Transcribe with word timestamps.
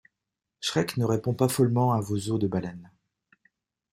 Shrek 0.63 0.97
ne 0.97 1.05
répond 1.05 1.35
pas 1.35 1.47
follement 1.47 1.93
à 1.93 2.01
vos 2.01 2.31
os 2.31 2.39
de 2.39 2.47
baleine. 2.47 2.89